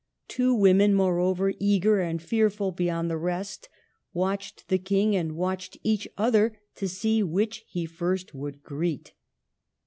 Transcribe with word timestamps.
Two 0.27 0.55
women, 0.55 0.95
moreover, 0.95 1.53
eager 1.59 1.99
and 1.99 2.19
fearful 2.19 2.71
beyond 2.71 3.07
the 3.07 3.19
rest, 3.19 3.69
watched 4.13 4.67
the 4.67 4.79
King, 4.79 5.15
and 5.15 5.33
watched 5.35 5.77
each 5.83 6.07
other, 6.17 6.57
to 6.73 6.87
see 6.89 7.21
which 7.21 7.63
he 7.67 7.85
first 7.85 8.33
would 8.33 8.63
greet. 8.63 9.13